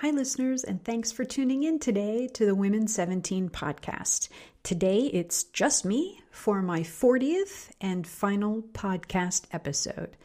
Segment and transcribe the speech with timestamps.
[0.00, 4.30] Hi, listeners, and thanks for tuning in today to the Women 17 podcast.
[4.62, 10.16] Today, it's just me for my 40th and final podcast episode.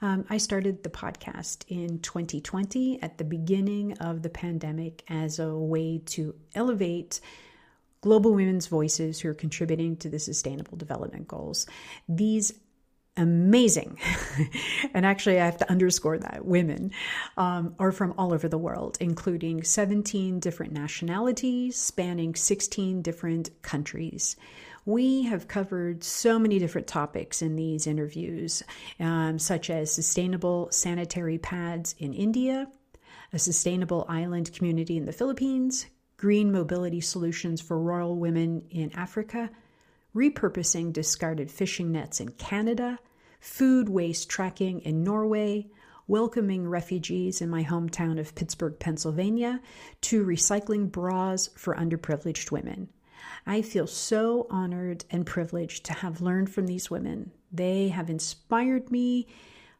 [0.00, 5.54] Um, I started the podcast in 2020 at the beginning of the pandemic as a
[5.54, 7.20] way to elevate
[8.00, 11.66] global women's voices who are contributing to the Sustainable Development Goals.
[12.08, 12.54] These
[13.20, 13.98] amazing,
[14.94, 16.90] and actually I have to underscore that, women
[17.36, 24.36] um, are from all over the world, including 17 different nationalities spanning 16 different countries.
[24.86, 28.62] We have covered so many different topics in these interviews,
[28.98, 32.66] um, such as sustainable sanitary pads in India,
[33.32, 39.50] a sustainable island community in the Philippines, green mobility solutions for rural women in Africa,
[40.14, 42.98] repurposing discarded fishing nets in Canada,
[43.40, 45.68] food waste tracking in Norway,
[46.06, 49.60] welcoming refugees in my hometown of Pittsburgh, Pennsylvania,
[50.02, 52.88] to recycling bras for underprivileged women.
[53.46, 57.32] I feel so honored and privileged to have learned from these women.
[57.52, 59.26] They have inspired me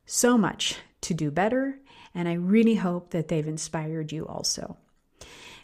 [0.07, 1.79] so much to do better,
[2.15, 4.77] and I really hope that they've inspired you also.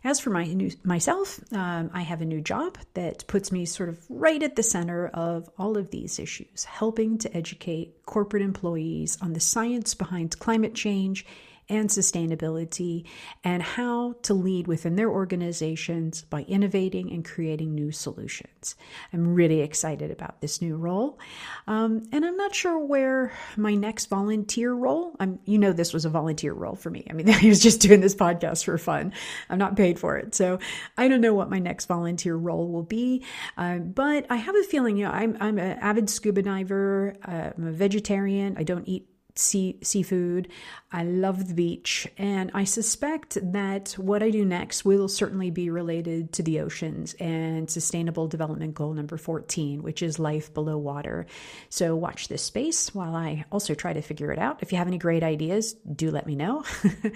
[0.05, 3.89] As for my new, myself, um, I have a new job that puts me sort
[3.89, 9.19] of right at the center of all of these issues, helping to educate corporate employees
[9.21, 11.27] on the science behind climate change
[11.69, 13.05] and sustainability
[13.43, 18.77] and how to lead within their organizations by innovating and creating new solutions.
[19.13, 21.19] I'm really excited about this new role.
[21.67, 26.05] Um, and I'm not sure where my next volunteer role, I'm, you know, this was
[26.05, 27.05] a volunteer role for me.
[27.11, 29.13] I mean, I was just doing this podcast for fun.
[29.51, 30.35] I'm not paid for it.
[30.35, 30.61] So
[30.97, 33.25] I don't know what my next volunteer role will be.
[33.57, 37.15] Uh, but I have a feeling, you know, I'm, I'm an avid scuba diver.
[37.27, 38.57] Uh, I'm a vegetarian.
[38.57, 40.49] I don't eat sea, seafood.
[40.93, 42.07] I love the beach.
[42.17, 47.15] And I suspect that what I do next will certainly be related to the oceans
[47.15, 51.27] and Sustainable Development Goal number 14, which is life below water.
[51.69, 54.63] So watch this space while I also try to figure it out.
[54.63, 56.65] If you have any great ideas, do let me know.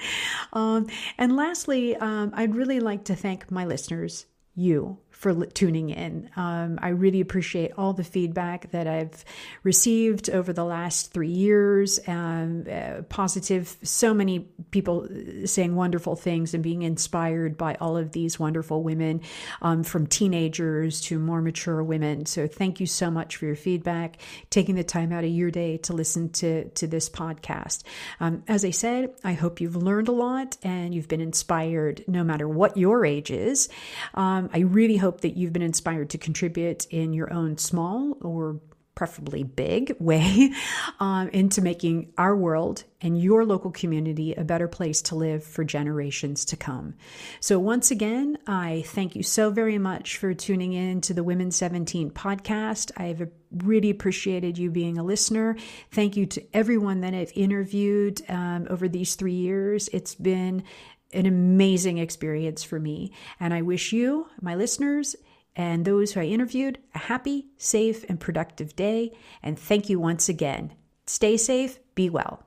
[0.52, 0.88] um,
[1.18, 6.30] and lastly, um, I'd really like to thank my listeners you for tuning in.
[6.34, 9.22] Um, I really appreciate all the feedback that I've
[9.62, 12.00] received over the last three years.
[12.08, 15.06] Um, uh, positive, so many people
[15.44, 19.20] saying wonderful things and being inspired by all of these wonderful women,
[19.60, 22.24] um, from teenagers to more mature women.
[22.24, 24.16] So thank you so much for your feedback,
[24.48, 27.82] taking the time out of your day to listen to to this podcast.
[28.20, 32.24] Um, as I said, I hope you've learned a lot and you've been inspired, no
[32.24, 33.68] matter what your age is.
[34.14, 38.16] Um, I really hope hope that you've been inspired to contribute in your own small
[38.20, 38.60] or
[38.94, 40.52] preferably big way
[41.00, 45.64] um, into making our world and your local community a better place to live for
[45.64, 46.94] generations to come.
[47.40, 51.50] So, once again, I thank you so very much for tuning in to the Women
[51.50, 52.92] 17 podcast.
[52.96, 53.28] I've
[53.64, 55.56] really appreciated you being a listener.
[55.90, 59.88] Thank you to everyone that I've interviewed um, over these three years.
[59.88, 60.62] It's been
[61.12, 63.12] an amazing experience for me.
[63.38, 65.16] And I wish you, my listeners,
[65.56, 69.12] and those who I interviewed a happy, safe, and productive day.
[69.42, 70.72] And thank you once again.
[71.06, 72.44] Stay safe, be well.